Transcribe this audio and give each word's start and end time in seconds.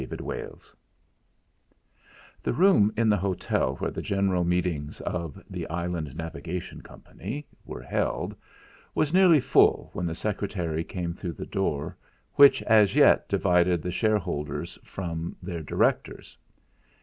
II 0.01 0.07
1 0.07 0.59
The 2.41 2.53
room 2.53 2.91
in 2.97 3.07
the 3.07 3.17
hotel 3.17 3.75
where 3.75 3.91
the 3.91 4.01
general 4.01 4.43
meetings 4.43 4.99
of 5.01 5.39
"The 5.47 5.69
Island 5.69 6.15
Navigation 6.15 6.81
Company" 6.81 7.45
were 7.67 7.83
held 7.83 8.35
was 8.95 9.13
nearly 9.13 9.39
full 9.39 9.91
when 9.93 10.07
the 10.07 10.15
secretary 10.15 10.83
came 10.83 11.13
through 11.13 11.33
the 11.33 11.45
door 11.45 11.95
which 12.33 12.63
as 12.63 12.95
yet 12.95 13.29
divided 13.29 13.83
the 13.83 13.91
shareholders 13.91 14.79
from 14.81 15.35
their 15.39 15.61
directors. 15.61 16.35